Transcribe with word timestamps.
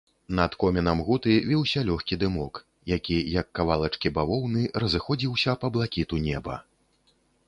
Над 0.37 0.51
комінам 0.61 1.01
гуты 1.07 1.33
віўся 1.49 1.83
лёгкі 1.89 2.17
дымок, 2.23 2.61
які, 2.93 3.17
як 3.33 3.47
кавалачкі 3.59 4.13
бавоўны, 4.17 4.63
разыходзіўся 4.85 5.51
па 5.65 5.71
блакіту 5.77 6.15
неба. 6.27 6.57